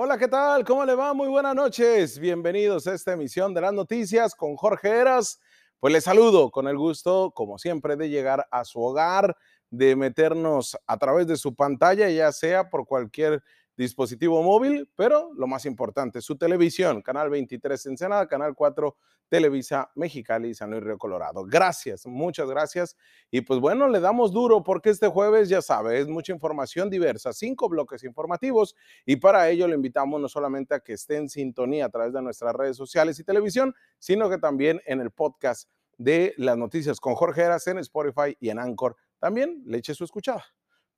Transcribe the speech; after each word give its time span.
Hola, 0.00 0.16
¿qué 0.16 0.28
tal? 0.28 0.64
¿Cómo 0.64 0.84
le 0.84 0.94
va? 0.94 1.12
Muy 1.12 1.26
buenas 1.26 1.56
noches. 1.56 2.20
Bienvenidos 2.20 2.86
a 2.86 2.94
esta 2.94 3.14
emisión 3.14 3.52
de 3.52 3.62
las 3.62 3.72
noticias 3.72 4.32
con 4.36 4.54
Jorge 4.54 4.90
Eras. 4.90 5.40
Pues 5.80 5.92
les 5.92 6.04
saludo 6.04 6.52
con 6.52 6.68
el 6.68 6.78
gusto, 6.78 7.32
como 7.34 7.58
siempre, 7.58 7.96
de 7.96 8.08
llegar 8.08 8.46
a 8.52 8.64
su 8.64 8.80
hogar, 8.80 9.36
de 9.70 9.96
meternos 9.96 10.78
a 10.86 10.98
través 10.98 11.26
de 11.26 11.36
su 11.36 11.56
pantalla, 11.56 12.08
ya 12.10 12.30
sea 12.30 12.70
por 12.70 12.86
cualquier 12.86 13.42
dispositivo 13.78 14.42
móvil, 14.42 14.90
pero 14.96 15.32
lo 15.34 15.46
más 15.46 15.64
importante, 15.64 16.20
su 16.20 16.36
televisión, 16.36 17.00
Canal 17.00 17.30
23 17.30 17.86
Ensenada, 17.86 18.26
Canal 18.26 18.54
4 18.54 18.96
Televisa 19.28 19.90
Mexicali, 19.94 20.52
San 20.52 20.70
Luis 20.70 20.82
Río 20.82 20.98
Colorado. 20.98 21.44
Gracias, 21.44 22.04
muchas 22.06 22.48
gracias. 22.48 22.96
Y 23.30 23.42
pues 23.42 23.60
bueno, 23.60 23.86
le 23.86 24.00
damos 24.00 24.32
duro 24.32 24.64
porque 24.64 24.90
este 24.90 25.06
jueves, 25.06 25.48
ya 25.48 25.62
sabe, 25.62 26.00
es 26.00 26.08
mucha 26.08 26.32
información 26.32 26.90
diversa, 26.90 27.32
cinco 27.32 27.68
bloques 27.68 28.02
informativos 28.02 28.74
y 29.06 29.16
para 29.16 29.48
ello 29.48 29.68
le 29.68 29.76
invitamos 29.76 30.20
no 30.20 30.28
solamente 30.28 30.74
a 30.74 30.80
que 30.80 30.94
esté 30.94 31.16
en 31.16 31.28
sintonía 31.28 31.86
a 31.86 31.90
través 31.90 32.12
de 32.12 32.20
nuestras 32.20 32.54
redes 32.54 32.76
sociales 32.76 33.18
y 33.20 33.24
televisión, 33.24 33.74
sino 33.98 34.28
que 34.28 34.38
también 34.38 34.80
en 34.86 35.00
el 35.00 35.12
podcast 35.12 35.68
de 35.98 36.34
las 36.36 36.56
noticias 36.56 36.98
con 36.98 37.14
Jorge 37.14 37.42
Eras 37.42 37.66
en 37.68 37.78
Spotify 37.78 38.36
y 38.40 38.48
en 38.48 38.58
Anchor. 38.58 38.96
También 39.20 39.62
le 39.66 39.78
eche 39.78 39.94
su 39.94 40.04
escuchada. 40.04 40.44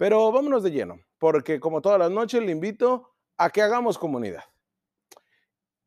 Pero 0.01 0.33
vámonos 0.33 0.63
de 0.63 0.71
lleno, 0.71 0.99
porque 1.19 1.61
como 1.61 1.83
todas 1.83 1.99
las 1.99 2.11
noches 2.11 2.43
le 2.43 2.53
invito 2.53 3.13
a 3.37 3.51
que 3.51 3.61
hagamos 3.61 3.99
comunidad. 3.99 4.45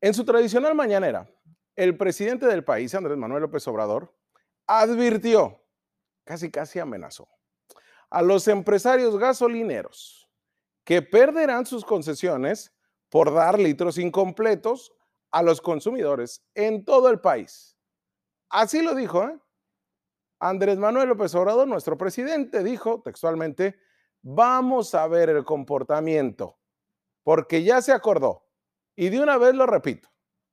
En 0.01 0.13
su 0.13 0.23
tradicional 0.23 0.75
mañanera, 0.75 1.27
el 1.75 1.97
presidente 1.97 2.45
del 2.45 2.63
país, 2.63 2.93
Andrés 2.93 3.17
Manuel 3.17 3.41
López 3.41 3.67
Obrador, 3.67 4.15
advirtió, 4.67 5.65
casi 6.25 6.51
casi 6.51 6.77
amenazó, 6.77 7.27
a 8.11 8.21
los 8.21 8.47
empresarios 8.47 9.17
gasolineros 9.17 10.29
que 10.83 11.01
perderán 11.01 11.65
sus 11.65 11.83
concesiones 11.83 12.71
por 13.09 13.33
dar 13.33 13.57
litros 13.57 13.97
incompletos 13.97 14.93
a 15.31 15.41
los 15.41 15.59
consumidores 15.59 16.45
en 16.53 16.85
todo 16.85 17.09
el 17.09 17.19
país. 17.19 17.75
Así 18.47 18.83
lo 18.83 18.93
dijo, 18.93 19.23
¿eh? 19.23 19.39
Andrés 20.39 20.77
Manuel 20.77 21.09
López 21.09 21.33
Obrador, 21.33 21.67
nuestro 21.67 21.97
presidente, 21.97 22.63
dijo 22.63 23.01
textualmente, 23.01 23.81
vamos 24.23 24.95
a 24.95 25.07
ver 25.07 25.29
el 25.29 25.43
comportamiento, 25.43 26.57
porque 27.23 27.63
ya 27.63 27.81
se 27.81 27.91
acordó. 27.91 28.47
Y 28.95 29.09
de 29.09 29.19
una 29.19 29.37
vez 29.37 29.53
lo 29.53 29.65
repito, 29.65 30.09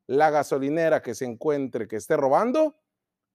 la 0.07 0.31
gasolinera 0.31 1.03
que 1.03 1.15
se 1.15 1.25
encuentre 1.25 1.89
que 1.89 1.97
esté 1.97 2.17
robando, 2.17 2.77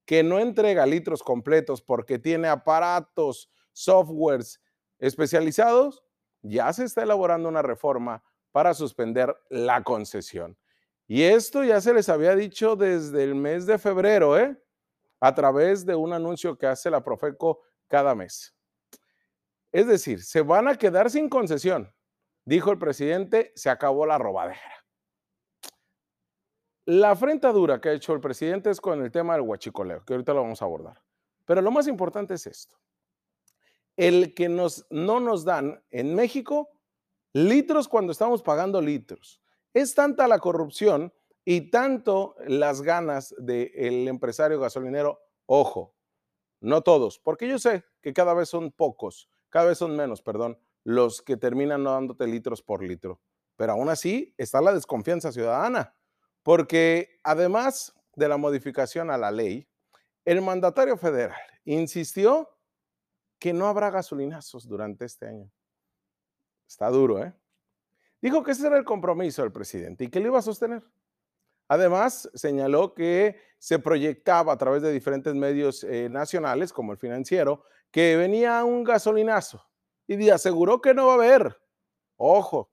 que 0.06 0.24
no 0.24 0.40
entrega 0.40 0.86
litros 0.86 1.24
completos 1.24 1.82
porque 1.82 2.20
tiene 2.20 2.48
aparatos, 2.48 3.50
softwares 3.72 4.62
especializados, 5.00 6.04
ya 6.42 6.72
se 6.74 6.84
está 6.84 7.04
elaborando 7.04 7.50
una 7.50 7.62
reforma 7.62 8.24
para 8.52 8.74
suspender 8.74 9.36
la 9.50 9.84
concesión. 9.84 10.58
Y 11.08 11.24
esto 11.24 11.64
ya 11.64 11.82
se 11.82 11.94
les 11.94 12.10
había 12.10 12.36
dicho 12.36 12.76
desde 12.76 13.24
el 13.24 13.36
mes 13.36 13.66
de 13.66 13.78
febrero, 13.78 14.38
¿eh? 14.38 14.60
A 15.20 15.34
través 15.34 15.86
de 15.86 15.96
un 15.96 16.14
anuncio 16.14 16.58
que 16.58 16.68
hace 16.68 16.90
la 16.90 17.04
Profeco 17.04 17.62
cada 17.88 18.16
mes. 18.16 18.55
Es 19.76 19.88
decir, 19.88 20.24
se 20.24 20.42
van 20.42 20.70
a 20.70 20.78
quedar 20.78 21.12
sin 21.12 21.28
concesión. 21.28 21.94
Dijo 22.46 22.72
el 22.72 22.80
presidente, 22.80 23.52
se 23.56 23.70
acabó 23.70 24.06
la 24.06 24.18
robadera. 24.18 24.86
La 26.86 27.14
dura 27.14 27.82
que 27.82 27.90
ha 27.90 27.92
hecho 27.92 28.14
el 28.14 28.22
presidente 28.22 28.70
es 28.70 28.80
con 28.80 29.04
el 29.04 29.12
tema 29.12 29.34
del 29.34 29.42
huachicoleo, 29.42 30.06
que 30.06 30.14
ahorita 30.14 30.34
lo 30.34 30.44
vamos 30.44 30.62
a 30.62 30.66
abordar. 30.66 31.02
Pero 31.44 31.62
lo 31.62 31.72
más 31.72 31.90
importante 31.90 32.36
es 32.36 32.48
esto. 32.48 32.78
El 33.98 34.34
que 34.34 34.48
nos, 34.48 34.88
no 34.92 35.20
nos 35.20 35.44
dan 35.44 35.84
en 35.90 36.16
México 36.16 36.70
litros 37.34 37.90
cuando 37.90 38.14
estamos 38.14 38.42
pagando 38.42 38.80
litros. 38.80 39.42
Es 39.74 39.94
tanta 39.94 40.26
la 40.30 40.40
corrupción 40.40 41.14
y 41.44 41.70
tanto 41.70 42.38
las 42.48 42.82
ganas 42.82 43.36
del 43.40 44.08
empresario 44.08 44.58
gasolinero, 44.58 45.20
ojo, 45.48 45.94
no 46.62 46.82
todos, 46.82 47.20
porque 47.20 47.50
yo 47.50 47.60
sé 47.60 47.84
que 48.02 48.14
cada 48.14 48.34
vez 48.34 48.48
son 48.48 48.72
pocos 48.72 49.30
cada 49.56 49.68
vez 49.68 49.78
son 49.78 49.96
menos, 49.96 50.22
perdón, 50.22 50.60
los 50.84 51.22
que 51.22 51.38
terminan 51.38 51.82
no 51.82 51.92
dándote 51.92 52.28
litros 52.28 52.62
por 52.62 52.84
litro. 52.84 53.22
Pero 53.56 53.72
aún 53.72 53.88
así 53.88 54.36
está 54.38 54.60
la 54.60 54.74
desconfianza 54.74 55.32
ciudadana, 55.32 55.96
porque 56.44 57.22
además 57.24 57.96
de 58.18 58.28
la 58.28 58.36
modificación 58.36 59.10
a 59.10 59.18
la 59.18 59.32
ley, 59.32 59.66
el 60.26 60.42
mandatario 60.42 60.98
federal 60.98 61.40
insistió 61.64 62.50
que 63.40 63.54
no 63.54 63.68
habrá 63.68 63.92
gasolinazos 63.92 64.68
durante 64.68 65.06
este 65.06 65.26
año. 65.26 65.50
Está 66.68 66.90
duro, 66.90 67.24
¿eh? 67.24 67.34
Dijo 68.22 68.44
que 68.44 68.52
ese 68.52 68.68
era 68.68 68.78
el 68.78 68.84
compromiso 68.84 69.42
del 69.42 69.54
presidente 69.54 70.04
y 70.04 70.10
que 70.10 70.20
lo 70.20 70.28
iba 70.28 70.40
a 70.40 70.42
sostener. 70.42 70.84
Además, 71.70 72.30
señaló 72.34 72.94
que 72.94 73.40
se 73.58 73.80
proyectaba 73.80 74.52
a 74.52 74.58
través 74.58 74.82
de 74.82 74.92
diferentes 74.92 75.34
medios 75.34 75.86
eh, 75.86 76.10
nacionales, 76.10 76.74
como 76.74 76.92
el 76.92 76.98
financiero, 76.98 77.64
que 77.96 78.18
venía 78.18 78.62
un 78.66 78.84
gasolinazo 78.84 79.66
y 80.06 80.30
aseguró 80.30 80.82
que 80.82 80.94
no 80.94 81.08
va 81.08 81.14
a 81.14 81.16
haber. 81.16 81.58
Ojo, 82.18 82.70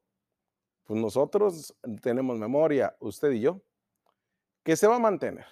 pues 0.82 1.00
nosotros 1.00 1.76
tenemos 2.00 2.40
memoria, 2.40 2.96
usted 2.98 3.30
y 3.30 3.42
yo, 3.42 3.62
que 4.64 4.74
se 4.74 4.88
va 4.88 4.96
a 4.96 4.98
mantener. 4.98 5.46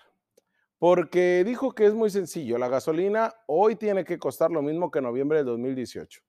Porque 0.76 1.44
dijo 1.44 1.72
que 1.72 1.86
es 1.86 1.94
muy 1.94 2.10
sencillo, 2.10 2.58
la 2.58 2.66
gasolina 2.66 3.32
hoy 3.46 3.76
tiene 3.76 4.02
que 4.02 4.18
costar 4.18 4.50
lo 4.50 4.60
mismo 4.60 4.90
que 4.90 4.98
en 4.98 5.04
noviembre 5.04 5.38
de 5.38 5.44
2018. 5.44 6.20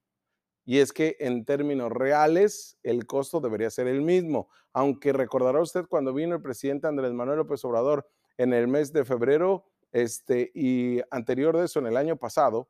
Y 0.63 0.77
es 0.77 0.93
que 0.93 1.17
en 1.19 1.43
términos 1.43 1.91
reales 1.91 2.77
el 2.83 3.07
costo 3.07 3.39
debería 3.39 3.71
ser 3.71 3.87
el 3.87 4.03
mismo, 4.03 4.49
aunque 4.71 5.13
recordará 5.13 5.59
usted 5.61 5.87
cuando 5.89 6.13
vino 6.13 6.35
el 6.35 6.43
presidente 6.43 6.85
Andrés 6.85 7.11
Manuel 7.11 7.39
López 7.39 7.65
Obrador 7.65 8.07
en 8.37 8.53
el 8.53 8.67
mes 8.67 8.93
de 8.93 9.03
febrero 9.03 9.65
este, 9.91 10.51
y 10.53 11.01
anterior 11.09 11.57
de 11.57 11.65
eso, 11.65 11.79
en 11.79 11.87
el 11.87 11.97
año 11.97 12.17
pasado, 12.17 12.69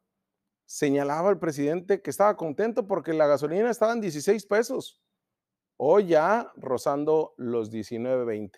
señalaba 0.71 1.29
el 1.29 1.37
presidente 1.37 2.01
que 2.01 2.09
estaba 2.09 2.37
contento 2.37 2.87
porque 2.87 3.11
la 3.11 3.27
gasolina 3.27 3.69
estaba 3.69 3.91
en 3.91 3.99
16 3.99 4.45
pesos, 4.45 5.01
hoy 5.75 6.07
ya 6.07 6.49
rozando 6.55 7.33
los 7.35 7.69
19, 7.69 8.23
20. 8.23 8.57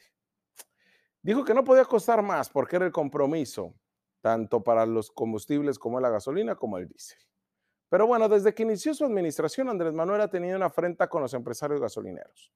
Dijo 1.24 1.44
que 1.44 1.56
no 1.56 1.64
podía 1.64 1.86
costar 1.86 2.22
más 2.22 2.50
porque 2.50 2.76
era 2.76 2.86
el 2.86 2.92
compromiso, 2.92 3.74
tanto 4.22 4.64
para 4.64 4.86
los 4.86 5.10
combustibles 5.10 5.80
como 5.80 6.00
la 6.00 6.12
gasolina 6.12 6.56
como 6.56 6.78
el 6.78 6.88
diésel. 6.88 7.18
Pero 7.90 8.06
bueno, 8.06 8.30
desde 8.30 8.54
que 8.54 8.62
inició 8.62 8.94
su 8.94 9.06
administración, 9.06 9.70
Andrés 9.70 9.94
Manuel 9.94 10.22
ha 10.22 10.30
tenido 10.30 10.56
una 10.56 10.68
afrenta 10.68 11.10
con 11.10 11.24
los 11.24 11.34
empresarios 11.34 11.82
gasolineros, 11.82 12.54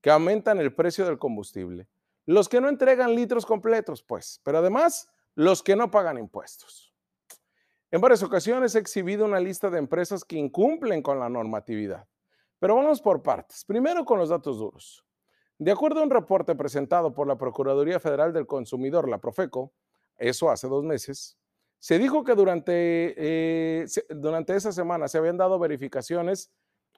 que 0.00 0.10
aumentan 0.10 0.58
el 0.58 0.74
precio 0.74 1.04
del 1.04 1.18
combustible. 1.18 1.88
Los 2.24 2.48
que 2.48 2.60
no 2.60 2.68
entregan 2.68 3.14
litros 3.14 3.46
completos, 3.46 4.02
pues, 4.02 4.40
pero 4.42 4.58
además 4.58 5.08
los 5.36 5.62
que 5.62 5.76
no 5.76 5.92
pagan 5.92 6.18
impuestos. 6.18 6.85
En 7.90 8.00
varias 8.00 8.22
ocasiones 8.22 8.74
he 8.74 8.78
exhibido 8.78 9.24
una 9.24 9.38
lista 9.38 9.70
de 9.70 9.78
empresas 9.78 10.24
que 10.24 10.36
incumplen 10.36 11.02
con 11.02 11.20
la 11.20 11.28
normatividad. 11.28 12.06
Pero 12.58 12.74
vamos 12.74 13.00
por 13.00 13.22
partes. 13.22 13.64
Primero 13.64 14.04
con 14.04 14.18
los 14.18 14.30
datos 14.30 14.58
duros. 14.58 15.04
De 15.58 15.70
acuerdo 15.70 16.00
a 16.00 16.02
un 16.02 16.10
reporte 16.10 16.54
presentado 16.54 17.14
por 17.14 17.26
la 17.26 17.36
Procuraduría 17.36 18.00
Federal 18.00 18.32
del 18.32 18.46
Consumidor, 18.46 19.08
la 19.08 19.18
Profeco, 19.18 19.72
eso 20.16 20.50
hace 20.50 20.68
dos 20.68 20.84
meses, 20.84 21.38
se 21.78 21.98
dijo 21.98 22.24
que 22.24 22.34
durante, 22.34 23.14
eh, 23.16 23.86
durante 24.10 24.56
esa 24.56 24.72
semana 24.72 25.08
se 25.08 25.18
habían 25.18 25.36
dado 25.36 25.58
verificaciones 25.58 26.50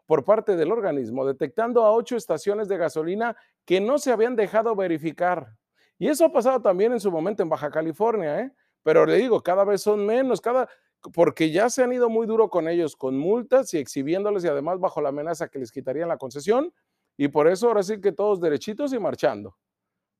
por 0.06 0.24
parte 0.24 0.56
del 0.56 0.72
organismo, 0.72 1.26
detectando 1.26 1.84
a 1.84 1.92
ocho 1.92 2.16
estaciones 2.16 2.66
de 2.68 2.78
gasolina 2.78 3.36
que 3.64 3.80
no 3.80 3.98
se 3.98 4.10
habían 4.10 4.34
dejado 4.36 4.74
verificar. 4.74 5.54
Y 5.98 6.08
eso 6.08 6.24
ha 6.24 6.32
pasado 6.32 6.62
también 6.62 6.92
en 6.92 7.00
su 7.00 7.10
momento 7.12 7.42
en 7.42 7.48
Baja 7.48 7.70
California, 7.70 8.40
¿eh? 8.40 8.52
Pero 8.82 9.06
le 9.06 9.16
digo, 9.16 9.42
cada 9.42 9.64
vez 9.64 9.82
son 9.82 10.06
menos, 10.06 10.40
cada, 10.40 10.68
porque 11.12 11.50
ya 11.50 11.70
se 11.70 11.82
han 11.82 11.92
ido 11.92 12.08
muy 12.08 12.26
duro 12.26 12.48
con 12.48 12.68
ellos, 12.68 12.96
con 12.96 13.16
multas 13.18 13.72
y 13.74 13.78
exhibiéndoles 13.78 14.44
y 14.44 14.48
además 14.48 14.80
bajo 14.80 15.00
la 15.00 15.10
amenaza 15.10 15.48
que 15.48 15.58
les 15.58 15.72
quitarían 15.72 16.08
la 16.08 16.18
concesión. 16.18 16.72
Y 17.16 17.28
por 17.28 17.48
eso 17.48 17.68
ahora 17.68 17.82
sí 17.82 18.00
que 18.00 18.12
todos 18.12 18.40
derechitos 18.40 18.92
y 18.92 18.98
marchando. 18.98 19.56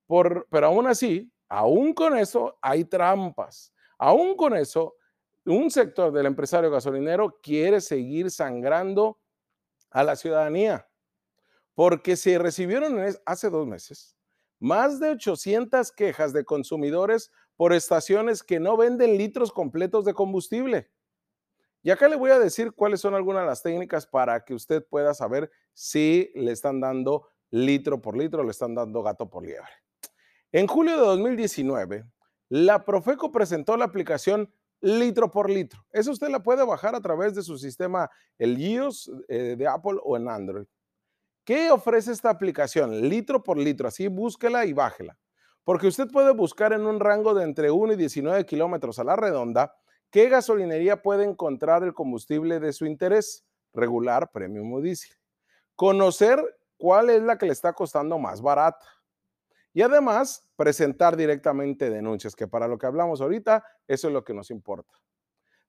Por, 0.07 0.47
pero 0.51 0.67
aún 0.67 0.87
así, 0.87 1.31
aún 1.49 1.93
con 1.95 2.17
eso 2.17 2.59
hay 2.61 2.85
trampas. 2.85 3.73
Aún 3.99 4.37
con 4.37 4.57
eso, 4.57 4.95
un 5.45 5.71
sector 5.71 6.13
del 6.13 6.27
empresario 6.27 6.71
gasolinero 6.71 7.39
quiere 7.43 7.81
seguir 7.81 8.31
sangrando 8.31 9.19
a 9.91 10.03
la 10.03 10.17
ciudadanía. 10.17 10.89
Porque 11.75 12.17
se 12.17 12.39
recibieron 12.39 12.99
hace 13.25 13.51
dos 13.51 13.67
meses 13.67 14.19
más 14.61 14.99
de 14.99 15.11
800 15.11 15.93
quejas 15.93 16.33
de 16.33 16.45
consumidores 16.45 17.31
por 17.59 17.73
estaciones 17.73 18.45
que 18.45 18.61
no 18.61 18.77
venden 18.77 19.19
litros 19.19 19.53
completos 19.53 20.05
de 20.05 20.15
combustible. 20.15 20.89
Y 21.83 21.91
acá 21.91 22.09
le 22.09 22.15
voy 22.15 22.31
a 22.31 22.39
decir 22.39 22.73
cuáles 22.73 23.01
son 23.01 23.17
algunas 23.17 23.43
de 23.43 23.49
las 23.49 23.63
técnicas 23.63 24.07
para 24.07 24.45
que 24.45 24.55
usted 24.55 24.87
pueda 24.87 25.13
saber 25.13 25.51
si 25.75 26.31
le 26.37 26.53
están 26.53 26.81
dando 26.81 27.29
litro 27.51 28.01
por 28.01 28.17
litro, 28.17 28.45
le 28.45 28.53
están 28.53 28.77
dando 28.77 29.03
gato 29.03 29.29
por 29.29 29.45
liebre. 29.45 29.73
En 30.53 30.69
julio 30.69 30.93
de 30.93 31.01
2019, 31.01 32.05
la 32.49 32.85
Profeco 32.85 33.33
presentó 33.33 33.77
la 33.77 33.87
aplicación 33.87 34.53
litro 34.81 35.29
por 35.29 35.51
litro. 35.51 35.85
Eso 35.91 36.13
usted 36.13 36.29
la 36.29 36.45
puede 36.45 36.65
bajar 36.65 36.95
a 36.95 37.01
través 37.01 37.35
de 37.35 37.43
su 37.43 37.59
sistema, 37.59 38.09
el 38.39 38.57
iOS 38.57 39.11
eh, 39.27 39.57
de 39.59 39.67
Apple 39.67 39.99
o 40.05 40.17
en 40.17 40.29
Android 40.29 40.67
¿Qué 41.45 41.73
ofrece 41.73 42.13
esta 42.13 42.31
aplicación? 42.31 43.09
Litro 43.09 43.43
por 43.43 43.59
litro, 43.59 43.89
así 43.89 44.07
búsquela 44.07 44.65
y 44.65 44.73
bájela. 44.73 45.19
Porque 45.69 45.87
usted 45.87 46.09
puede 46.11 46.33
buscar 46.33 46.73
en 46.73 46.87
un 46.87 46.99
rango 46.99 47.35
de 47.35 47.45
entre 47.45 47.71
1 47.71 47.93
y 47.93 47.97
19 47.97 48.47
kilómetros 48.47 48.99
a 48.99 49.05
la 49.05 49.17
redonda 49.17 49.77
qué 50.11 50.31
gasolinería 50.31 51.03
puede 51.03 51.25
encontrar 51.25 51.83
el 51.83 51.93
combustible 51.93 52.59
de 52.59 52.73
su 52.73 52.87
interés, 52.87 53.45
regular, 53.75 54.31
premium 54.33 54.73
o 54.73 54.81
diésel. 54.81 55.15
Conocer 55.77 56.43
cuál 56.79 57.11
es 57.11 57.23
la 57.23 57.37
que 57.37 57.45
le 57.45 57.53
está 57.53 57.75
costando 57.75 58.19
más 58.19 58.41
barata. 58.41 58.87
Y 59.75 59.83
además, 59.83 60.49
presentar 60.57 61.19
directamente 61.19 61.91
denuncias, 61.91 62.35
que 62.35 62.49
para 62.49 62.67
lo 62.67 62.79
que 62.79 62.87
hablamos 62.87 63.21
ahorita, 63.21 63.63
eso 63.87 64.09
es 64.09 64.15
lo 64.15 64.25
que 64.25 64.33
nos 64.33 64.51
importa. 64.51 64.95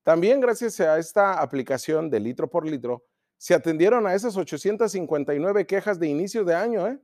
También 0.03 0.39
gracias 0.39 0.79
a 0.79 0.97
esta 0.97 1.41
aplicación 1.41 2.09
de 2.09 2.21
litro 2.21 2.49
por 2.49 2.65
litro, 2.65 3.03
se 3.37 3.53
atendieron 3.53 4.07
a 4.07 4.15
esas 4.15 4.37
859 4.37 5.67
quejas 5.67 5.99
de 5.99 6.07
inicio 6.07 6.45
de 6.45 6.55
año, 6.55 6.87
¿eh? 6.87 6.97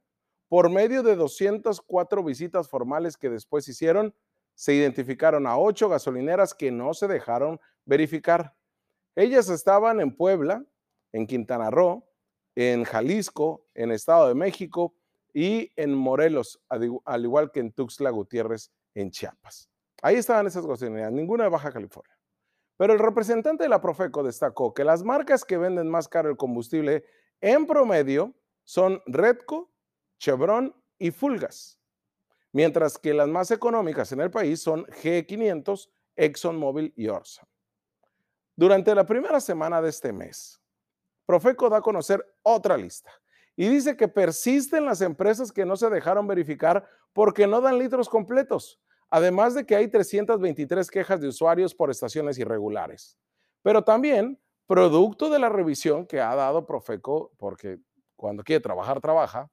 Por 0.47 0.69
medio 0.69 1.03
de 1.03 1.15
204 1.15 2.23
visitas 2.23 2.69
formales 2.69 3.17
que 3.17 3.29
después 3.29 3.67
hicieron, 3.67 4.13
se 4.53 4.73
identificaron 4.73 5.47
a 5.47 5.57
ocho 5.57 5.89
gasolineras 5.89 6.53
que 6.53 6.71
no 6.71 6.93
se 6.93 7.07
dejaron 7.07 7.59
verificar. 7.85 8.55
Ellas 9.15 9.49
estaban 9.49 9.99
en 9.99 10.15
Puebla, 10.15 10.65
en 11.11 11.27
Quintana 11.27 11.69
Roo, 11.69 12.07
en 12.55 12.83
Jalisco, 12.83 13.65
en 13.73 13.91
Estado 13.91 14.27
de 14.27 14.35
México 14.35 14.95
y 15.33 15.71
en 15.75 15.93
Morelos, 15.93 16.61
al 16.69 17.23
igual 17.25 17.51
que 17.51 17.59
en 17.59 17.73
Tuxtla 17.73 18.09
Gutiérrez, 18.09 18.71
en 18.93 19.11
Chiapas. 19.11 19.69
Ahí 20.01 20.15
estaban 20.15 20.47
esas 20.47 20.65
gasolineras, 20.65 21.11
ninguna 21.11 21.45
de 21.45 21.49
Baja 21.49 21.71
California. 21.71 22.15
Pero 22.77 22.93
el 22.93 22.99
representante 22.99 23.63
de 23.63 23.69
la 23.69 23.81
Profeco 23.81 24.23
destacó 24.23 24.73
que 24.73 24.83
las 24.83 25.03
marcas 25.03 25.45
que 25.45 25.57
venden 25.57 25.89
más 25.89 26.07
caro 26.07 26.29
el 26.29 26.37
combustible 26.37 27.05
en 27.41 27.65
promedio 27.65 28.33
son 28.63 29.01
Redco, 29.05 29.71
Chevron 30.19 30.75
y 30.97 31.11
Fulgas, 31.11 31.79
mientras 32.51 32.97
que 32.97 33.13
las 33.13 33.27
más 33.27 33.51
económicas 33.51 34.11
en 34.11 34.21
el 34.21 34.31
país 34.31 34.61
son 34.61 34.85
G500, 34.85 35.89
ExxonMobil 36.15 36.93
y 36.95 37.07
Orsa. 37.07 37.47
Durante 38.55 38.95
la 38.95 39.05
primera 39.05 39.41
semana 39.41 39.81
de 39.81 39.89
este 39.89 40.13
mes, 40.13 40.61
Profeco 41.25 41.69
da 41.69 41.77
a 41.77 41.81
conocer 41.81 42.25
otra 42.43 42.77
lista 42.77 43.11
y 43.55 43.67
dice 43.67 43.97
que 43.97 44.07
persisten 44.07 44.85
las 44.85 45.01
empresas 45.01 45.51
que 45.51 45.65
no 45.65 45.75
se 45.75 45.89
dejaron 45.89 46.27
verificar 46.27 46.87
porque 47.13 47.47
no 47.47 47.61
dan 47.61 47.79
litros 47.79 48.07
completos, 48.07 48.79
además 49.09 49.53
de 49.53 49.65
que 49.65 49.75
hay 49.75 49.87
323 49.87 50.89
quejas 50.89 51.19
de 51.19 51.27
usuarios 51.27 51.73
por 51.73 51.89
estaciones 51.89 52.37
irregulares. 52.37 53.17
Pero 53.61 53.83
también, 53.83 54.39
producto 54.67 55.29
de 55.29 55.39
la 55.39 55.49
revisión 55.49 56.05
que 56.05 56.21
ha 56.21 56.35
dado 56.35 56.65
Profeco, 56.65 57.31
porque 57.37 57.79
cuando 58.15 58.43
quiere 58.43 58.61
trabajar, 58.61 59.01
trabaja, 59.01 59.49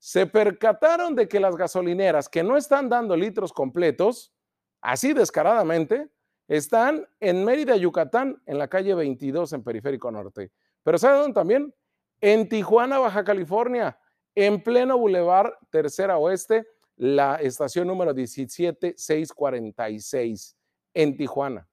se 0.00 0.26
percataron 0.26 1.14
de 1.14 1.28
que 1.28 1.38
las 1.38 1.54
gasolineras 1.54 2.28
que 2.28 2.42
no 2.42 2.56
están 2.56 2.88
dando 2.88 3.14
litros 3.14 3.52
completos, 3.52 4.32
así 4.80 5.12
descaradamente, 5.12 6.08
están 6.48 7.06
en 7.20 7.44
Mérida, 7.44 7.76
Yucatán, 7.76 8.42
en 8.46 8.56
la 8.56 8.66
calle 8.66 8.94
22 8.94 9.52
en 9.52 9.62
Periférico 9.62 10.10
Norte. 10.10 10.50
Pero 10.82 10.96
¿saben 10.96 11.20
dónde 11.20 11.34
también? 11.34 11.74
En 12.22 12.48
Tijuana, 12.48 12.98
Baja 12.98 13.22
California, 13.22 13.98
en 14.34 14.62
pleno 14.62 14.96
Boulevard 14.96 15.52
Tercera 15.68 16.16
Oeste, 16.16 16.66
la 16.96 17.36
estación 17.36 17.86
número 17.86 18.14
17646 18.14 20.56
en 20.94 21.16
Tijuana. 21.18 21.68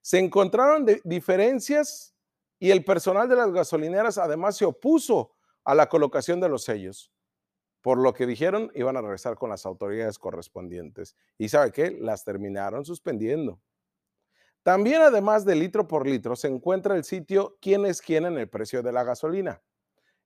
Se 0.00 0.20
encontraron 0.20 0.86
diferencias 1.02 2.14
y 2.60 2.70
el 2.70 2.84
personal 2.84 3.28
de 3.28 3.34
las 3.34 3.50
gasolineras 3.50 4.16
además 4.16 4.56
se 4.56 4.64
opuso 4.64 5.32
a 5.64 5.74
la 5.74 5.88
colocación 5.88 6.38
de 6.38 6.48
los 6.48 6.62
sellos. 6.62 7.10
Por 7.86 7.98
lo 7.98 8.14
que 8.14 8.26
dijeron, 8.26 8.72
iban 8.74 8.96
a 8.96 9.00
regresar 9.00 9.36
con 9.36 9.48
las 9.48 9.64
autoridades 9.64 10.18
correspondientes. 10.18 11.14
¿Y 11.38 11.50
sabe 11.50 11.70
qué? 11.70 11.92
Las 11.92 12.24
terminaron 12.24 12.84
suspendiendo. 12.84 13.60
También, 14.64 15.02
además 15.02 15.44
de 15.44 15.54
litro 15.54 15.86
por 15.86 16.04
litro, 16.04 16.34
se 16.34 16.48
encuentra 16.48 16.96
el 16.96 17.04
sitio 17.04 17.56
quién 17.60 17.86
es 17.86 18.02
quién 18.02 18.26
en 18.26 18.38
el 18.38 18.48
precio 18.48 18.82
de 18.82 18.90
la 18.90 19.04
gasolina. 19.04 19.62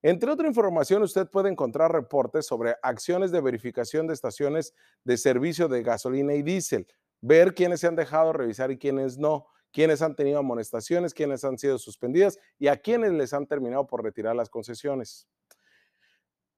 Entre 0.00 0.30
otra 0.30 0.48
información, 0.48 1.02
usted 1.02 1.28
puede 1.28 1.50
encontrar 1.50 1.92
reportes 1.92 2.46
sobre 2.46 2.76
acciones 2.82 3.30
de 3.30 3.42
verificación 3.42 4.06
de 4.06 4.14
estaciones 4.14 4.72
de 5.04 5.18
servicio 5.18 5.68
de 5.68 5.82
gasolina 5.82 6.32
y 6.32 6.42
diésel, 6.42 6.86
ver 7.20 7.52
quiénes 7.52 7.80
se 7.80 7.88
han 7.88 7.94
dejado 7.94 8.32
revisar 8.32 8.70
y 8.70 8.78
quiénes 8.78 9.18
no, 9.18 9.44
quiénes 9.70 10.00
han 10.00 10.16
tenido 10.16 10.38
amonestaciones, 10.38 11.12
quiénes 11.12 11.44
han 11.44 11.58
sido 11.58 11.76
suspendidas 11.76 12.38
y 12.58 12.68
a 12.68 12.78
quiénes 12.78 13.12
les 13.12 13.34
han 13.34 13.46
terminado 13.46 13.86
por 13.86 14.02
retirar 14.02 14.34
las 14.34 14.48
concesiones. 14.48 15.28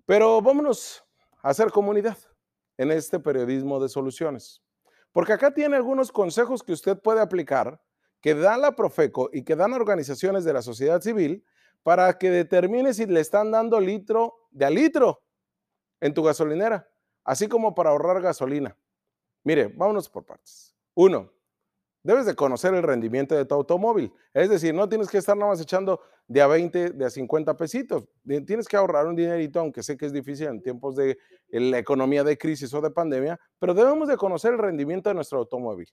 Pero 0.06 0.42
vámonos 0.42 1.04
a 1.42 1.50
hacer 1.50 1.70
comunidad 1.70 2.18
en 2.76 2.90
este 2.90 3.20
periodismo 3.20 3.80
de 3.80 3.88
soluciones, 3.88 4.62
porque 5.12 5.32
acá 5.32 5.52
tiene 5.52 5.76
algunos 5.76 6.10
consejos 6.10 6.62
que 6.62 6.72
usted 6.72 6.98
puede 7.00 7.20
aplicar, 7.20 7.80
que 8.20 8.34
da 8.34 8.56
la 8.56 8.72
Profeco 8.72 9.30
y 9.32 9.44
que 9.44 9.56
dan 9.56 9.72
organizaciones 9.72 10.44
de 10.44 10.52
la 10.52 10.62
sociedad 10.62 11.00
civil 11.00 11.44
para 11.82 12.18
que 12.18 12.30
determine 12.30 12.94
si 12.94 13.06
le 13.06 13.20
están 13.20 13.50
dando 13.50 13.80
litro 13.80 14.34
de 14.50 14.64
a 14.64 14.70
litro 14.70 15.22
en 16.00 16.14
tu 16.14 16.22
gasolinera, 16.22 16.88
así 17.24 17.48
como 17.48 17.74
para 17.74 17.90
ahorrar 17.90 18.20
gasolina. 18.20 18.76
Mire, 19.44 19.68
vámonos 19.68 20.08
por 20.08 20.24
partes. 20.24 20.74
Uno, 20.94 21.32
debes 22.02 22.26
de 22.26 22.34
conocer 22.34 22.74
el 22.74 22.82
rendimiento 22.82 23.34
de 23.34 23.44
tu 23.44 23.54
automóvil. 23.54 24.12
Es 24.34 24.50
decir, 24.50 24.74
no 24.74 24.88
tienes 24.88 25.08
que 25.08 25.18
estar 25.18 25.36
nada 25.36 25.50
más 25.50 25.60
echando 25.60 26.00
de 26.26 26.40
a 26.40 26.46
20, 26.46 26.90
de 26.90 27.04
a 27.04 27.10
50 27.10 27.56
pesitos. 27.56 28.04
Tienes 28.46 28.66
que 28.66 28.76
ahorrar 28.76 29.06
un 29.06 29.16
dinerito, 29.16 29.60
aunque 29.60 29.82
sé 29.82 29.96
que 29.96 30.06
es 30.06 30.12
difícil 30.12 30.48
en 30.48 30.62
tiempos 30.62 30.96
de 30.96 31.18
la 31.48 31.78
economía 31.78 32.24
de 32.24 32.38
crisis 32.38 32.72
o 32.74 32.80
de 32.80 32.90
pandemia, 32.90 33.38
pero 33.58 33.74
debemos 33.74 34.08
de 34.08 34.16
conocer 34.16 34.52
el 34.52 34.58
rendimiento 34.58 35.10
de 35.10 35.14
nuestro 35.14 35.38
automóvil, 35.38 35.88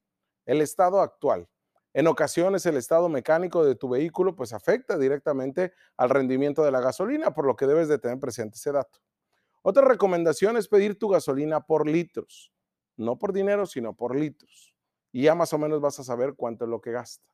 el 0.46 0.62
estado 0.62 1.02
actual. 1.02 1.48
En 1.94 2.08
ocasiones 2.08 2.66
el 2.68 2.78
estado 2.78 3.10
mecánico 3.10 3.66
de 3.66 3.76
tu 3.76 3.90
vehículo 3.90 4.36
pues 4.36 4.54
afecta 4.54 4.98
directamente 4.98 5.74
al 5.98 6.12
rendimiento 6.12 6.64
de 6.64 6.72
la 6.72 6.82
gasolina, 6.82 7.34
por 7.34 7.46
lo 7.46 7.56
que 7.56 7.66
debes 7.66 7.88
de 7.88 7.98
tener 7.98 8.20
presente 8.20 8.58
ese 8.58 8.72
dato. 8.72 9.00
Otra 9.64 9.84
recomendación 9.84 10.56
es 10.56 10.68
pedir 10.68 10.98
tu 10.98 11.10
gasolina 11.10 11.62
por 11.62 11.90
litros, 11.90 12.54
no 12.96 13.18
por 13.18 13.34
dinero, 13.34 13.66
sino 13.66 13.94
por 13.94 14.16
litros. 14.16 14.74
Y 15.12 15.24
ya 15.24 15.36
más 15.36 15.54
o 15.54 15.58
menos 15.58 15.82
vas 15.82 16.00
a 16.00 16.04
saber 16.04 16.34
cuánto 16.36 16.66
es 16.66 16.70
lo 16.70 16.82
que 16.82 16.92
gasta. 16.92 17.28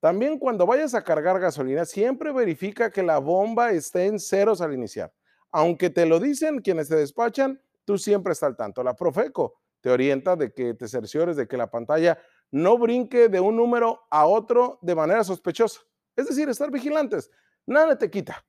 También 0.00 0.38
cuando 0.38 0.66
vayas 0.66 0.94
a 0.94 1.04
cargar 1.04 1.38
gasolina, 1.38 1.84
siempre 1.84 2.32
verifica 2.32 2.90
que 2.90 3.02
la 3.02 3.18
bomba 3.18 3.70
esté 3.70 4.06
en 4.06 4.18
ceros 4.18 4.60
al 4.60 4.74
iniciar. 4.74 5.12
Aunque 5.52 5.90
te 5.90 6.06
lo 6.06 6.18
dicen 6.18 6.60
quienes 6.60 6.88
te 6.88 6.96
despachan, 6.96 7.60
tú 7.84 7.98
siempre 7.98 8.32
estás 8.32 8.48
al 8.48 8.56
tanto. 8.56 8.82
La 8.82 8.94
Profeco 8.94 9.60
te 9.80 9.90
orienta 9.90 10.34
de 10.34 10.52
que 10.52 10.74
te 10.74 10.88
cerciores 10.88 11.36
de 11.36 11.46
que 11.46 11.56
la 11.56 11.70
pantalla 11.70 12.18
no 12.50 12.78
brinque 12.78 13.28
de 13.28 13.40
un 13.40 13.56
número 13.56 14.00
a 14.10 14.26
otro 14.26 14.78
de 14.82 14.94
manera 14.94 15.24
sospechosa. 15.24 15.80
Es 16.16 16.28
decir, 16.28 16.48
estar 16.48 16.70
vigilantes. 16.70 17.30
Nada 17.66 17.96
te 17.96 18.10
quita. 18.10 18.44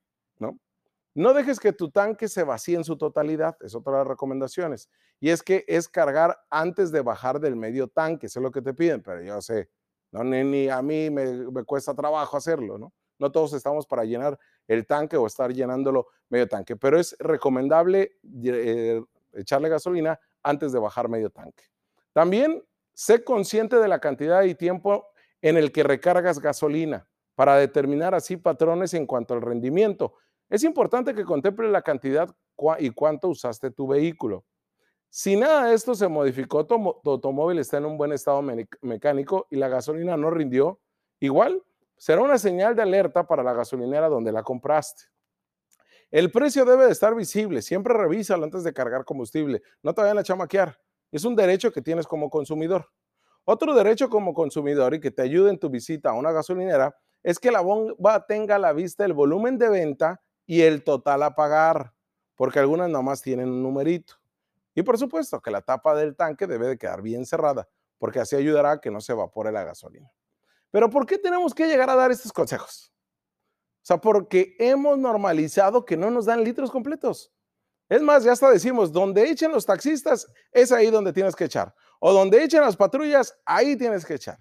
No 1.14 1.32
dejes 1.32 1.60
que 1.60 1.72
tu 1.72 1.90
tanque 1.90 2.28
se 2.28 2.42
vacíe 2.42 2.76
en 2.76 2.84
su 2.84 2.98
totalidad, 2.98 3.56
es 3.60 3.74
otra 3.74 3.92
de 3.92 3.98
las 4.00 4.08
recomendaciones. 4.08 4.90
Y 5.20 5.30
es 5.30 5.42
que 5.42 5.64
es 5.68 5.88
cargar 5.88 6.36
antes 6.50 6.90
de 6.90 7.00
bajar 7.00 7.40
del 7.40 7.56
medio 7.56 7.88
tanque, 7.88 8.26
eso 8.26 8.40
es 8.40 8.42
lo 8.42 8.50
que 8.50 8.62
te 8.62 8.74
piden, 8.74 9.02
pero 9.02 9.22
yo 9.22 9.40
sé, 9.40 9.70
no, 10.10 10.24
ni, 10.24 10.68
a 10.68 10.82
mí 10.82 11.10
me, 11.10 11.64
cuesta 11.64 11.94
trabajo 11.94 12.36
hacerlo, 12.36 12.78
¿no? 12.78 12.92
No 13.18 13.30
todos 13.30 13.52
estamos 13.52 13.86
para 13.86 14.04
llenar 14.04 14.38
el 14.66 14.86
tanque 14.86 15.16
o 15.16 15.26
estar 15.26 15.52
llenándolo 15.52 16.08
medio 16.28 16.48
tanque, 16.48 16.74
pero 16.76 16.98
es 16.98 17.16
recomendable 17.20 18.18
eh, 18.44 19.00
echarle 19.32 19.68
gasolina 19.68 20.18
antes 20.42 20.72
de 20.72 20.80
bajar 20.80 21.08
medio 21.08 21.30
tanque. 21.30 21.64
También 22.12 22.62
Sé 22.94 23.24
consciente 23.24 23.76
de 23.76 23.88
la 23.88 23.98
cantidad 23.98 24.44
y 24.44 24.54
tiempo 24.54 25.08
en 25.42 25.56
el 25.56 25.72
que 25.72 25.82
recargas 25.82 26.38
gasolina 26.38 27.08
para 27.34 27.56
determinar 27.56 28.14
así 28.14 28.36
patrones 28.36 28.94
en 28.94 29.06
cuanto 29.06 29.34
al 29.34 29.42
rendimiento. 29.42 30.14
Es 30.54 30.62
importante 30.62 31.16
que 31.16 31.24
contemple 31.24 31.68
la 31.68 31.82
cantidad 31.82 32.32
y 32.78 32.90
cuánto 32.90 33.26
usaste 33.26 33.72
tu 33.72 33.88
vehículo. 33.88 34.44
Si 35.10 35.34
nada 35.34 35.66
de 35.66 35.74
esto 35.74 35.96
se 35.96 36.06
modificó, 36.06 36.64
tu, 36.64 37.00
automóvil 37.04 37.58
está 37.58 37.78
en 37.78 37.86
un 37.86 37.98
buen 37.98 38.12
estado 38.12 38.40
mecánico 38.80 39.48
y 39.50 39.56
la 39.56 39.66
gasolina 39.66 40.16
no 40.16 40.30
rindió, 40.30 40.78
igual 41.18 41.60
será 41.96 42.20
una 42.20 42.38
señal 42.38 42.76
de 42.76 42.82
alerta 42.82 43.26
para 43.26 43.42
la 43.42 43.52
gasolinera 43.52 44.08
donde 44.08 44.30
la 44.30 44.44
compraste. 44.44 45.06
El 46.12 46.30
precio 46.30 46.64
debe 46.64 46.84
de 46.84 46.92
estar 46.92 47.16
visible, 47.16 47.60
siempre 47.60 47.92
revísalo 47.92 48.44
antes 48.44 48.62
de 48.62 48.72
cargar 48.72 49.04
combustible, 49.04 49.60
no 49.82 49.92
te 49.92 50.02
vayan 50.02 50.18
a 50.18 50.22
chamaquear. 50.22 50.78
Es 51.10 51.24
un 51.24 51.34
derecho 51.34 51.72
que 51.72 51.82
tienes 51.82 52.06
como 52.06 52.30
consumidor. 52.30 52.88
Otro 53.42 53.74
derecho 53.74 54.08
como 54.08 54.32
consumidor 54.32 54.94
y 54.94 55.00
que 55.00 55.10
te 55.10 55.22
ayude 55.22 55.50
en 55.50 55.58
tu 55.58 55.68
visita 55.68 56.10
a 56.10 56.14
una 56.14 56.30
gasolinera 56.30 56.96
es 57.24 57.40
que 57.40 57.50
la 57.50 57.60
bomba 57.60 58.24
tenga 58.24 58.54
a 58.54 58.60
la 58.60 58.72
vista 58.72 59.04
el 59.04 59.14
volumen 59.14 59.58
de 59.58 59.68
venta 59.68 60.20
y 60.46 60.62
el 60.62 60.84
total 60.84 61.22
a 61.22 61.34
pagar, 61.34 61.94
porque 62.34 62.58
algunas 62.58 62.90
nomás 62.90 63.22
tienen 63.22 63.48
un 63.48 63.62
numerito. 63.62 64.14
Y 64.74 64.82
por 64.82 64.98
supuesto 64.98 65.40
que 65.40 65.50
la 65.50 65.62
tapa 65.62 65.94
del 65.94 66.16
tanque 66.16 66.46
debe 66.46 66.66
de 66.66 66.78
quedar 66.78 67.02
bien 67.02 67.26
cerrada, 67.26 67.68
porque 67.98 68.20
así 68.20 68.36
ayudará 68.36 68.72
a 68.72 68.80
que 68.80 68.90
no 68.90 69.00
se 69.00 69.12
evapore 69.12 69.52
la 69.52 69.64
gasolina. 69.64 70.12
Pero 70.70 70.90
¿por 70.90 71.06
qué 71.06 71.18
tenemos 71.18 71.54
que 71.54 71.66
llegar 71.66 71.88
a 71.88 71.94
dar 71.94 72.10
estos 72.10 72.32
consejos? 72.32 72.92
O 73.76 73.86
sea, 73.86 73.98
porque 73.98 74.56
hemos 74.58 74.98
normalizado 74.98 75.84
que 75.84 75.96
no 75.96 76.10
nos 76.10 76.24
dan 76.24 76.42
litros 76.42 76.70
completos. 76.70 77.32
Es 77.88 78.02
más, 78.02 78.24
ya 78.24 78.32
hasta 78.32 78.50
decimos, 78.50 78.90
donde 78.90 79.30
echen 79.30 79.52
los 79.52 79.66
taxistas, 79.66 80.26
es 80.50 80.72
ahí 80.72 80.90
donde 80.90 81.12
tienes 81.12 81.36
que 81.36 81.44
echar. 81.44 81.74
O 82.00 82.12
donde 82.12 82.42
echen 82.42 82.62
las 82.62 82.76
patrullas, 82.76 83.38
ahí 83.44 83.76
tienes 83.76 84.04
que 84.04 84.14
echar. 84.14 84.38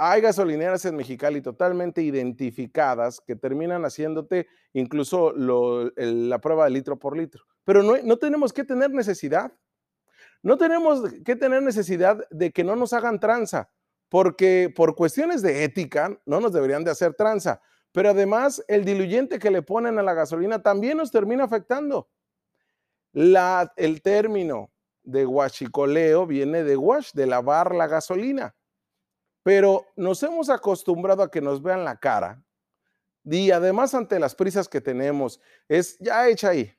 Hay 0.00 0.20
gasolineras 0.20 0.84
en 0.84 0.94
Mexicali 0.94 1.42
totalmente 1.42 2.02
identificadas 2.02 3.20
que 3.20 3.34
terminan 3.34 3.84
haciéndote 3.84 4.46
incluso 4.72 5.32
la 5.36 6.40
prueba 6.40 6.64
de 6.64 6.70
litro 6.70 6.98
por 6.98 7.16
litro. 7.16 7.44
Pero 7.64 7.82
no, 7.82 7.96
no 8.04 8.16
tenemos 8.16 8.52
que 8.52 8.62
tener 8.62 8.92
necesidad. 8.92 9.52
No 10.40 10.56
tenemos 10.56 11.02
que 11.24 11.34
tener 11.34 11.62
necesidad 11.62 12.24
de 12.30 12.52
que 12.52 12.62
no 12.62 12.76
nos 12.76 12.92
hagan 12.92 13.18
tranza, 13.18 13.70
porque 14.08 14.72
por 14.74 14.94
cuestiones 14.94 15.42
de 15.42 15.64
ética 15.64 16.16
no 16.26 16.40
nos 16.40 16.52
deberían 16.52 16.84
de 16.84 16.92
hacer 16.92 17.14
tranza. 17.14 17.60
Pero 17.90 18.10
además 18.10 18.64
el 18.68 18.84
diluyente 18.84 19.40
que 19.40 19.50
le 19.50 19.62
ponen 19.62 19.98
a 19.98 20.02
la 20.04 20.14
gasolina 20.14 20.62
también 20.62 20.98
nos 20.98 21.10
termina 21.10 21.42
afectando. 21.42 22.08
El 23.12 24.00
término 24.00 24.70
de 25.02 25.24
guachicoleo 25.24 26.24
viene 26.24 26.62
de 26.62 26.76
wash, 26.76 27.10
de 27.14 27.26
lavar 27.26 27.74
la 27.74 27.88
gasolina. 27.88 28.54
Pero 29.48 29.86
nos 29.96 30.22
hemos 30.22 30.50
acostumbrado 30.50 31.22
a 31.22 31.30
que 31.30 31.40
nos 31.40 31.62
vean 31.62 31.82
la 31.82 31.96
cara 31.96 32.44
y 33.24 33.50
además 33.50 33.94
ante 33.94 34.18
las 34.18 34.34
prisas 34.34 34.68
que 34.68 34.82
tenemos, 34.82 35.40
es 35.70 35.96
ya 36.00 36.28
hecha 36.28 36.50
ahí 36.50 36.70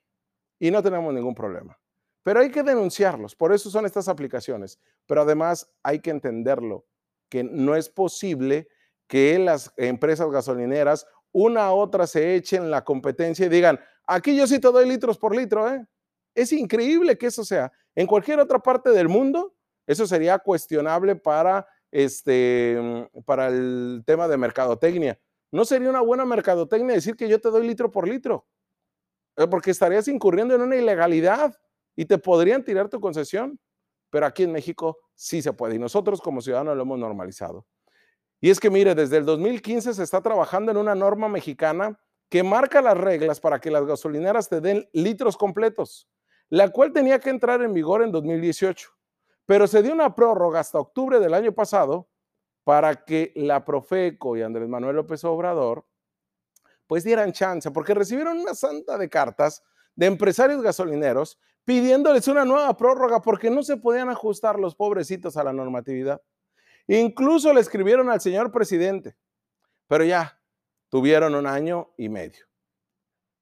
y 0.59 0.69
no 0.69 0.83
tenemos 0.83 1.11
ningún 1.11 1.33
problema. 1.33 1.79
Pero 2.21 2.41
hay 2.41 2.51
que 2.51 2.61
denunciarlos, 2.61 3.35
por 3.35 3.53
eso 3.53 3.71
son 3.71 3.87
estas 3.87 4.07
aplicaciones. 4.07 4.79
Pero 5.07 5.23
además 5.23 5.67
hay 5.81 5.99
que 5.99 6.11
entenderlo, 6.11 6.85
que 7.27 7.43
no 7.43 7.75
es 7.75 7.89
posible 7.89 8.67
que 9.07 9.39
las 9.39 9.73
empresas 9.75 10.29
gasolineras 10.29 11.07
una 11.31 11.63
a 11.63 11.73
otra 11.73 12.05
se 12.05 12.35
echen 12.35 12.69
la 12.69 12.83
competencia 12.83 13.47
y 13.47 13.49
digan, 13.49 13.79
aquí 14.05 14.37
yo 14.37 14.45
sí 14.45 14.59
te 14.59 14.71
doy 14.71 14.87
litros 14.87 15.17
por 15.17 15.35
litro, 15.35 15.67
¿eh? 15.73 15.87
Es 16.35 16.51
increíble 16.51 17.17
que 17.17 17.25
eso 17.25 17.43
sea. 17.43 17.71
En 17.95 18.05
cualquier 18.05 18.39
otra 18.39 18.59
parte 18.59 18.91
del 18.91 19.09
mundo, 19.09 19.55
eso 19.87 20.05
sería 20.05 20.37
cuestionable 20.37 21.15
para, 21.15 21.65
este, 21.91 23.09
para 23.25 23.47
el 23.47 24.03
tema 24.05 24.27
de 24.27 24.37
mercadotecnia. 24.37 25.19
No 25.51 25.65
sería 25.65 25.89
una 25.89 26.01
buena 26.01 26.25
mercadotecnia 26.25 26.95
decir 26.95 27.15
que 27.15 27.27
yo 27.27 27.39
te 27.39 27.49
doy 27.49 27.67
litro 27.67 27.91
por 27.91 28.07
litro, 28.07 28.47
eh, 29.35 29.47
porque 29.47 29.71
estarías 29.71 30.07
incurriendo 30.07 30.55
en 30.55 30.61
una 30.61 30.75
ilegalidad 30.75 31.55
y 31.95 32.05
te 32.05 32.17
podrían 32.17 32.63
tirar 32.63 32.89
tu 32.89 32.99
concesión. 32.99 33.59
Pero 34.11 34.25
aquí 34.25 34.43
en 34.43 34.51
México 34.51 34.97
sí 35.13 35.41
se 35.41 35.53
puede 35.53 35.75
y 35.75 35.79
nosotros 35.79 36.21
como 36.21 36.41
ciudadanos 36.41 36.75
lo 36.75 36.83
hemos 36.83 36.99
normalizado. 36.99 37.65
Y 38.41 38.49
es 38.49 38.59
que 38.59 38.69
mire, 38.69 38.95
desde 38.95 39.17
el 39.17 39.25
2015 39.25 39.93
se 39.93 40.03
está 40.03 40.21
trabajando 40.21 40.71
en 40.71 40.77
una 40.77 40.95
norma 40.95 41.27
mexicana 41.27 41.99
que 42.29 42.43
marca 42.43 42.81
las 42.81 42.97
reglas 42.97 43.39
para 43.39 43.59
que 43.59 43.71
las 43.71 43.85
gasolineras 43.85 44.49
te 44.49 44.61
den 44.61 44.87
litros 44.93 45.35
completos, 45.35 46.07
la 46.49 46.69
cual 46.69 46.93
tenía 46.93 47.19
que 47.19 47.29
entrar 47.29 47.61
en 47.61 47.73
vigor 47.73 48.03
en 48.03 48.11
2018. 48.11 48.89
Pero 49.49 49.65
se 49.65 49.81
dio 49.81 49.93
una 49.93 50.13
prórroga 50.13 50.59
hasta 50.59 50.77
octubre 50.77 51.19
del 51.19 51.33
año 51.33 51.51
pasado 51.51 52.07
para 52.63 53.03
que 53.03 53.33
la 53.35 53.65
Profeco 53.65 54.37
y 54.37 54.43
Andrés 54.43 54.69
Manuel 54.69 54.97
López 54.97 55.23
Obrador 55.23 55.87
pues 56.85 57.03
dieran 57.03 57.31
chance, 57.31 57.71
porque 57.71 57.95
recibieron 57.95 58.37
una 58.37 58.53
santa 58.53 58.95
de 58.95 59.09
cartas 59.09 59.63
de 59.95 60.05
empresarios 60.05 60.61
gasolineros 60.61 61.39
pidiéndoles 61.65 62.27
una 62.27 62.45
nueva 62.45 62.77
prórroga 62.77 63.23
porque 63.23 63.49
no 63.49 63.63
se 63.63 63.77
podían 63.77 64.09
ajustar 64.09 64.59
los 64.59 64.75
pobrecitos 64.75 65.35
a 65.35 65.43
la 65.43 65.51
normatividad. 65.51 66.21
Incluso 66.85 67.51
le 67.51 67.61
escribieron 67.61 68.11
al 68.11 68.21
señor 68.21 68.51
presidente, 68.51 69.17
pero 69.87 70.03
ya 70.03 70.39
tuvieron 70.89 71.33
un 71.33 71.47
año 71.47 71.91
y 71.97 72.07
medio 72.07 72.45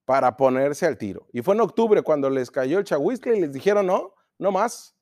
para 0.06 0.38
ponerse 0.38 0.86
al 0.86 0.98
tiro. 0.98 1.28
Y 1.34 1.42
fue 1.42 1.54
en 1.54 1.60
octubre 1.60 2.02
cuando 2.02 2.30
les 2.30 2.50
cayó 2.50 2.80
el 2.80 2.86
chahuisque 2.86 3.36
y 3.36 3.42
les 3.42 3.52
dijeron, 3.52 3.88
no, 3.88 4.14
no 4.38 4.54
más. 4.54 4.97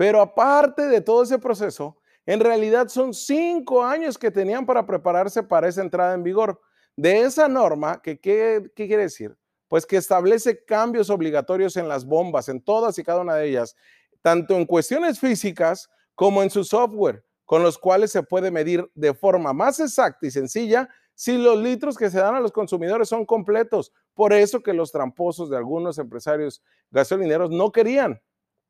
Pero 0.00 0.22
aparte 0.22 0.86
de 0.86 1.02
todo 1.02 1.24
ese 1.24 1.38
proceso, 1.38 1.98
en 2.24 2.40
realidad 2.40 2.88
son 2.88 3.12
cinco 3.12 3.84
años 3.84 4.16
que 4.16 4.30
tenían 4.30 4.64
para 4.64 4.86
prepararse 4.86 5.42
para 5.42 5.68
esa 5.68 5.82
entrada 5.82 6.14
en 6.14 6.22
vigor. 6.22 6.58
De 6.96 7.20
esa 7.20 7.48
norma, 7.48 8.00
que, 8.00 8.18
¿qué, 8.18 8.62
¿qué 8.74 8.86
quiere 8.86 9.02
decir? 9.02 9.36
Pues 9.68 9.84
que 9.84 9.98
establece 9.98 10.64
cambios 10.64 11.10
obligatorios 11.10 11.76
en 11.76 11.86
las 11.86 12.06
bombas, 12.06 12.48
en 12.48 12.62
todas 12.62 12.98
y 12.98 13.04
cada 13.04 13.20
una 13.20 13.34
de 13.34 13.50
ellas, 13.50 13.76
tanto 14.22 14.56
en 14.56 14.64
cuestiones 14.64 15.20
físicas 15.20 15.90
como 16.14 16.42
en 16.42 16.48
su 16.48 16.64
software 16.64 17.22
con 17.44 17.62
los 17.62 17.76
cuales 17.76 18.10
se 18.10 18.22
puede 18.22 18.50
medir 18.50 18.90
de 18.94 19.12
forma 19.12 19.52
más 19.52 19.80
exacta 19.80 20.26
y 20.26 20.30
sencilla 20.30 20.88
si 21.14 21.36
los 21.36 21.58
litros 21.58 21.98
que 21.98 22.08
se 22.08 22.20
dan 22.20 22.34
a 22.36 22.40
los 22.40 22.52
consumidores 22.52 23.10
son 23.10 23.26
completos. 23.26 23.92
Por 24.14 24.32
eso 24.32 24.62
que 24.62 24.72
los 24.72 24.92
tramposos 24.92 25.50
de 25.50 25.58
algunos 25.58 25.98
empresarios 25.98 26.62
gasolineros 26.90 27.50
no 27.50 27.70
querían. 27.70 28.22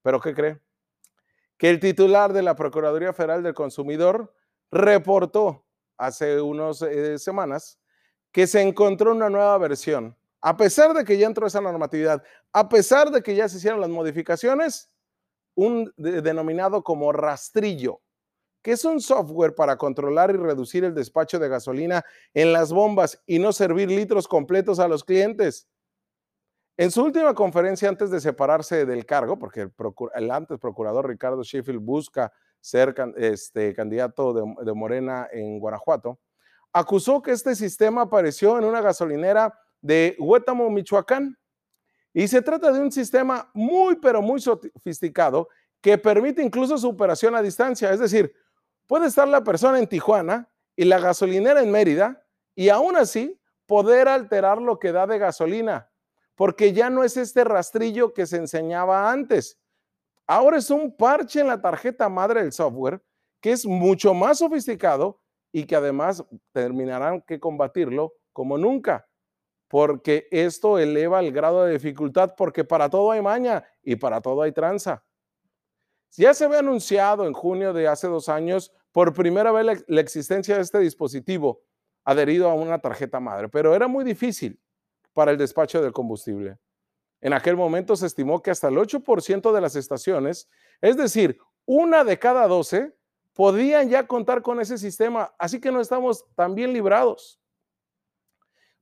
Pero 0.02 0.20
¿qué 0.20 0.34
cree? 0.34 0.60
Que 1.60 1.68
el 1.68 1.78
titular 1.78 2.32
de 2.32 2.40
la 2.40 2.56
Procuraduría 2.56 3.12
Federal 3.12 3.42
del 3.42 3.52
Consumidor 3.52 4.34
reportó 4.70 5.66
hace 5.98 6.40
unas 6.40 6.80
eh, 6.80 7.18
semanas 7.18 7.78
que 8.32 8.46
se 8.46 8.62
encontró 8.62 9.12
una 9.12 9.28
nueva 9.28 9.58
versión. 9.58 10.16
A 10.40 10.56
pesar 10.56 10.94
de 10.94 11.04
que 11.04 11.18
ya 11.18 11.26
entró 11.26 11.46
esa 11.46 11.60
normatividad, 11.60 12.22
a 12.54 12.66
pesar 12.70 13.10
de 13.10 13.22
que 13.22 13.34
ya 13.34 13.46
se 13.46 13.58
hicieron 13.58 13.82
las 13.82 13.90
modificaciones, 13.90 14.90
un 15.54 15.92
denominado 15.98 16.82
como 16.82 17.12
rastrillo 17.12 18.00
que 18.62 18.72
es 18.72 18.84
un 18.84 19.00
software 19.00 19.54
para 19.54 19.76
controlar 19.76 20.30
y 20.30 20.38
reducir 20.38 20.84
el 20.84 20.94
despacho 20.94 21.38
de 21.38 21.48
gasolina 21.48 22.04
en 22.34 22.52
las 22.52 22.72
bombas 22.72 23.22
y 23.26 23.38
no 23.38 23.52
servir 23.52 23.90
litros 23.90 24.28
completos 24.28 24.78
a 24.78 24.88
los 24.88 25.04
clientes. 25.04 25.68
En 26.80 26.90
su 26.90 27.04
última 27.04 27.34
conferencia 27.34 27.90
antes 27.90 28.10
de 28.10 28.20
separarse 28.20 28.86
del 28.86 29.04
cargo, 29.04 29.38
porque 29.38 29.70
el, 30.14 30.30
antes 30.30 30.58
procurador 30.58 31.06
Ricardo 31.06 31.42
Sheffield 31.42 31.80
busca 31.80 32.32
ser 32.58 32.94
este, 33.16 33.74
candidato 33.74 34.32
de, 34.32 34.64
de 34.64 34.72
Morena 34.72 35.28
en 35.30 35.58
Guanajuato, 35.58 36.18
acusó 36.72 37.20
que 37.20 37.32
este 37.32 37.54
sistema 37.54 38.02
apareció 38.02 38.56
en 38.58 38.64
una 38.64 38.80
gasolinera 38.80 39.52
de 39.82 40.16
Huétamo, 40.18 40.70
Michoacán. 40.70 41.36
Y 42.14 42.26
se 42.28 42.40
trata 42.40 42.72
de 42.72 42.80
un 42.80 42.90
sistema 42.90 43.50
muy, 43.52 43.96
pero 43.96 44.22
muy 44.22 44.40
sofisticado 44.40 45.48
que 45.80 45.98
permite 45.98 46.42
incluso 46.42 46.78
su 46.78 46.88
operación 46.88 47.34
a 47.34 47.42
distancia. 47.42 47.92
Es 47.92 48.00
decir, 48.00 48.34
Puede 48.90 49.06
estar 49.06 49.28
la 49.28 49.44
persona 49.44 49.78
en 49.78 49.86
Tijuana 49.86 50.50
y 50.74 50.82
la 50.82 50.98
gasolinera 50.98 51.62
en 51.62 51.70
Mérida 51.70 52.26
y 52.56 52.70
aún 52.70 52.96
así 52.96 53.40
poder 53.66 54.08
alterar 54.08 54.60
lo 54.60 54.80
que 54.80 54.90
da 54.90 55.06
de 55.06 55.16
gasolina, 55.16 55.89
porque 56.40 56.72
ya 56.72 56.88
no 56.88 57.04
es 57.04 57.18
este 57.18 57.44
rastrillo 57.44 58.14
que 58.14 58.24
se 58.24 58.38
enseñaba 58.38 59.12
antes. 59.12 59.60
Ahora 60.26 60.56
es 60.56 60.70
un 60.70 60.96
parche 60.96 61.40
en 61.40 61.48
la 61.48 61.60
tarjeta 61.60 62.08
madre 62.08 62.40
del 62.40 62.50
software 62.50 63.02
que 63.42 63.52
es 63.52 63.66
mucho 63.66 64.14
más 64.14 64.38
sofisticado 64.38 65.20
y 65.52 65.66
que 65.66 65.76
además 65.76 66.24
terminarán 66.52 67.20
que 67.20 67.38
combatirlo 67.38 68.14
como 68.32 68.56
nunca, 68.56 69.06
porque 69.68 70.28
esto 70.30 70.78
eleva 70.78 71.20
el 71.20 71.30
grado 71.30 71.64
de 71.64 71.74
dificultad, 71.74 72.34
porque 72.38 72.64
para 72.64 72.88
todo 72.88 73.10
hay 73.10 73.20
maña 73.20 73.62
y 73.82 73.96
para 73.96 74.22
todo 74.22 74.40
hay 74.40 74.52
tranza. 74.52 75.04
Ya 76.12 76.32
se 76.32 76.46
había 76.46 76.60
anunciado 76.60 77.26
en 77.26 77.34
junio 77.34 77.74
de 77.74 77.86
hace 77.86 78.06
dos 78.06 78.30
años 78.30 78.72
por 78.92 79.12
primera 79.12 79.52
vez 79.52 79.84
la, 79.86 80.00
existencia 80.00 80.56
de 80.56 80.62
este 80.62 80.78
dispositivo 80.78 81.60
adherido 82.02 82.48
a 82.48 82.54
una 82.54 82.78
tarjeta 82.78 83.20
madre, 83.20 83.50
pero 83.50 83.74
era 83.74 83.86
muy 83.86 84.04
difícil 84.04 84.58
para 85.20 85.32
el 85.32 85.36
despacho 85.36 85.82
del 85.82 85.92
combustible. 85.92 86.56
En 87.20 87.34
aquel 87.34 87.54
momento 87.54 87.94
se 87.94 88.06
estimó 88.06 88.40
que 88.40 88.50
hasta 88.50 88.68
el 88.68 88.76
8% 88.76 89.52
de 89.52 89.60
las 89.60 89.76
estaciones, 89.76 90.48
es 90.80 90.96
decir, 90.96 91.38
una 91.66 92.04
de 92.04 92.18
cada 92.18 92.46
12, 92.46 92.96
podían 93.34 93.90
ya 93.90 94.06
contar 94.06 94.40
con 94.40 94.62
ese 94.62 94.78
sistema, 94.78 95.30
así 95.38 95.60
que 95.60 95.70
no 95.70 95.78
estamos 95.78 96.24
tan 96.34 96.54
bien 96.54 96.72
librados. 96.72 97.38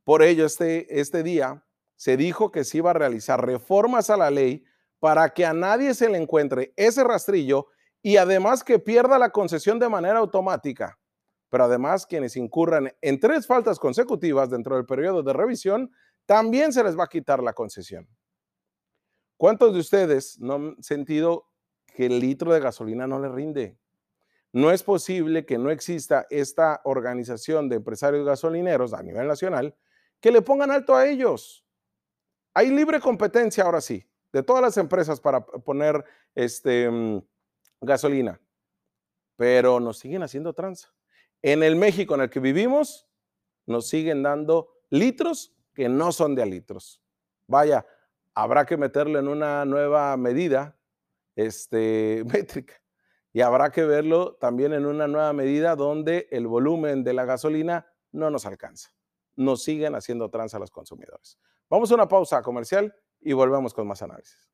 Por 0.05 0.23
ello, 0.23 0.47
este, 0.47 1.01
este 1.01 1.25
día 1.25 1.65
se 1.97 2.17
dijo 2.17 2.53
que 2.53 2.63
se 2.63 2.79
iba 2.79 2.91
a 2.91 2.95
realizar 2.95 3.45
reformas 3.45 4.09
a 4.09 4.17
la 4.17 4.31
ley 4.31 4.65
para 5.01 5.31
que 5.31 5.45
a 5.45 5.53
nadie 5.53 5.93
se 5.93 6.09
le 6.09 6.19
encuentre 6.19 6.73
ese 6.77 7.03
rastrillo 7.03 7.67
y 8.01 8.17
además 8.17 8.63
que 8.63 8.79
pierda 8.79 9.19
la 9.19 9.31
concesión 9.31 9.81
de 9.81 9.89
manera 9.89 10.21
automática. 10.21 11.01
Pero 11.49 11.65
además 11.65 12.07
quienes 12.07 12.37
incurran 12.37 12.93
en 13.01 13.19
tres 13.19 13.45
faltas 13.45 13.81
consecutivas 13.81 14.51
dentro 14.51 14.77
del 14.77 14.87
periodo 14.87 15.25
de 15.25 15.33
revisión, 15.33 15.91
también 16.29 16.75
se 16.75 16.85
les 16.85 16.97
va 16.97 17.05
a 17.05 17.09
quitar 17.09 17.43
la 17.43 17.55
concesión. 17.55 18.07
¿Cuántos 19.39 19.73
de 19.73 19.81
ustedes 19.81 20.39
no 20.39 20.55
han 20.57 20.83
sentido 20.83 21.49
que 21.87 22.05
el 22.05 22.21
litro 22.21 22.53
de 22.53 22.61
gasolina 22.61 23.07
no 23.07 23.19
le 23.19 23.31
rinde? 23.31 23.79
No 24.53 24.71
es 24.71 24.83
posible 24.83 25.47
que 25.47 25.57
no 25.57 25.71
exista 25.71 26.27
esta 26.29 26.83
organización 26.85 27.71
de 27.71 27.77
empresarios 27.77 28.27
gasolineros 28.27 28.93
a 28.93 29.03
nivel 29.03 29.27
nacional 29.27 29.75
que 30.21 30.31
le 30.31 30.43
pongan 30.43 30.71
alto 30.71 30.95
a 30.95 31.07
ellos. 31.09 31.65
Hay 32.53 32.69
libre 32.69 33.01
competencia 33.01 33.65
ahora 33.65 33.81
sí, 33.81 34.07
de 34.31 34.43
todas 34.43 34.61
las 34.61 34.77
empresas 34.77 35.23
para 35.23 35.47
poner 35.47 36.05
este, 36.35 36.91
mm, 36.91 37.23
gasolina, 37.81 38.39
pero 39.37 39.81
nos 39.81 39.99
siguen 39.99 40.23
haciendo 40.23 40.53
tranza. 40.53 40.93
En 41.41 41.63
el 41.63 41.75
México 41.75 42.17
en 42.17 42.21
el 42.21 42.29
que 42.29 42.41
vivimos, 42.41 43.09
nos 43.65 43.89
siguen 43.89 44.23
dando 44.23 44.75
litros 44.91 45.55
que 45.79 45.89
no 45.89 46.11
son 46.11 46.35
de 46.35 46.43
a 46.43 46.45
litros. 46.45 47.01
Vaya, 47.47 47.87
habrá 48.35 48.67
que 48.67 48.77
meterlo 48.77 49.17
en 49.21 49.29
una 49.29 49.65
nueva 49.65 50.17
medida 50.17 50.77
este, 51.37 52.25
métrica 52.33 52.75
y 53.33 53.43
habrá 53.43 53.71
que 53.71 53.85
verlo 53.85 54.35
también 54.41 54.73
en 54.73 54.87
una 54.87 55.07
nueva 55.07 55.33
medida 55.33 55.77
donde 55.77 56.27
el 56.33 56.49
volumen 56.49 57.05
de 57.05 57.13
la 57.13 57.25
gasolina 57.25 57.87
no 58.11 58.29
nos 58.29 58.45
alcanza. 58.45 58.91
Nos 59.37 59.63
siguen 59.63 59.95
haciendo 59.95 60.29
trans 60.31 60.53
a 60.53 60.59
los 60.59 60.73
consumidores. 60.73 61.39
Vamos 61.71 61.93
a 61.93 61.95
una 61.95 62.09
pausa 62.09 62.43
comercial 62.43 62.93
y 63.21 63.33
volvemos 63.33 63.73
con 63.73 63.87
más 63.87 64.03
análisis. 64.03 64.51